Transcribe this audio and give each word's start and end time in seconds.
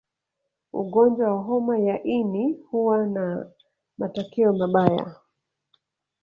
Ugonjwa 0.73 1.27
wa 1.35 1.41
homa 1.41 1.79
ya 1.79 2.03
ini 2.03 2.53
huwa 2.71 3.07
na 3.07 3.51
matokeo 3.97 4.53
mabaya 4.53 5.15